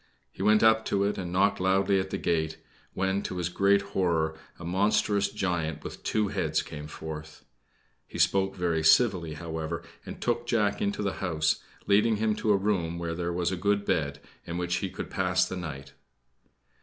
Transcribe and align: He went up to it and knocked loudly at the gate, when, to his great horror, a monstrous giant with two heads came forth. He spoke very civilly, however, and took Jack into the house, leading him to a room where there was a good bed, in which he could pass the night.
He 0.31 0.41
went 0.41 0.63
up 0.63 0.83
to 0.85 1.03
it 1.03 1.19
and 1.19 1.31
knocked 1.31 1.59
loudly 1.59 1.99
at 1.99 2.09
the 2.09 2.17
gate, 2.17 2.57
when, 2.95 3.21
to 3.21 3.37
his 3.37 3.49
great 3.49 3.83
horror, 3.93 4.35
a 4.57 4.65
monstrous 4.65 5.29
giant 5.29 5.83
with 5.83 6.01
two 6.01 6.29
heads 6.29 6.63
came 6.63 6.87
forth. 6.87 7.45
He 8.07 8.17
spoke 8.17 8.55
very 8.55 8.81
civilly, 8.83 9.35
however, 9.35 9.83
and 10.03 10.19
took 10.19 10.47
Jack 10.47 10.81
into 10.81 11.03
the 11.03 11.13
house, 11.21 11.61
leading 11.85 12.15
him 12.15 12.33
to 12.37 12.51
a 12.51 12.57
room 12.57 12.97
where 12.97 13.13
there 13.13 13.31
was 13.31 13.51
a 13.51 13.55
good 13.55 13.85
bed, 13.85 14.19
in 14.43 14.57
which 14.57 14.77
he 14.77 14.89
could 14.89 15.11
pass 15.11 15.45
the 15.47 15.55
night. 15.55 15.93